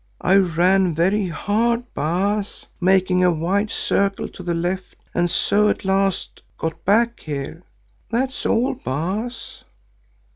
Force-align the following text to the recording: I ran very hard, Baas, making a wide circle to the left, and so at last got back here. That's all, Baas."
I 0.21 0.37
ran 0.37 0.95
very 0.95 1.27
hard, 1.27 1.93
Baas, 1.93 2.65
making 2.79 3.23
a 3.23 3.29
wide 3.31 3.69
circle 3.69 4.27
to 4.29 4.41
the 4.41 4.55
left, 4.55 4.95
and 5.13 5.29
so 5.29 5.69
at 5.69 5.85
last 5.85 6.41
got 6.57 6.83
back 6.85 7.19
here. 7.19 7.61
That's 8.09 8.43
all, 8.47 8.73
Baas." 8.73 9.63